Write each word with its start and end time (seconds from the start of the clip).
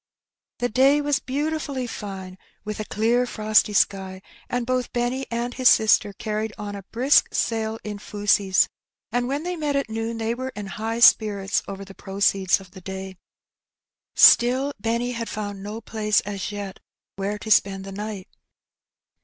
The 0.57 0.67
day 0.69 0.99
was 0.99 1.19
beautifiiUy 1.19 1.87
fine, 1.87 2.39
with 2.65 2.79
a 2.79 2.85
clear 2.85 3.27
frosty 3.27 3.73
sky, 3.73 4.23
and 4.49 4.65
both 4.65 4.91
Benny 4.93 5.27
and 5.29 5.53
his 5.53 5.69
sister 5.69 6.11
carried 6.11 6.51
on 6.57 6.75
a 6.75 6.81
brisk 6.91 7.31
sale 7.35 7.77
in 7.83 7.99
fusees, 7.99 8.67
and 9.11 9.27
when 9.27 9.43
they 9.43 9.55
met 9.55 9.75
at 9.75 9.91
noon 9.91 10.17
they 10.17 10.33
were 10.33 10.49
in 10.55 10.65
high 10.65 11.01
spirits 11.01 11.61
over 11.67 11.85
the 11.85 11.93
proceeds 11.93 12.59
of 12.59 12.71
the 12.71 12.81
day. 12.81 13.15
Still 14.15 14.73
Benny 14.79 15.11
had 15.11 15.29
found 15.29 15.61
no 15.61 15.81
place 15.81 16.21
as 16.21 16.51
yet 16.51 16.79
where 17.15 17.37
to 17.37 17.51
spend 17.51 17.85
the 17.85 17.91
night. 17.91 18.27